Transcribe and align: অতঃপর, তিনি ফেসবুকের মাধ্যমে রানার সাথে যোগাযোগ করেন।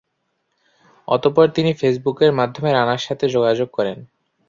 অতঃপর, 1.07 1.45
তিনি 1.49 1.71
ফেসবুকের 1.73 2.31
মাধ্যমে 2.33 2.69
রানার 2.71 3.01
সাথে 3.01 3.25
যোগাযোগ 3.29 3.67
করেন। 3.71 3.97